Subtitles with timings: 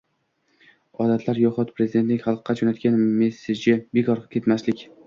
[1.05, 4.85] Odatlar yoxud Prezidentning xalqqa jo‘natgan “messeji” bekorga ketmasin